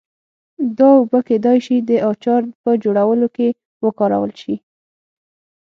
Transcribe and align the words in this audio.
دا 0.77 0.89
اوبه 0.99 1.19
کېدای 1.27 1.57
شي 1.65 1.75
د 1.89 1.91
اچار 2.09 2.41
په 2.63 2.71
جوړولو 2.83 3.27
کې 3.35 3.47
وکارول 3.85 4.31
شي. 4.41 4.55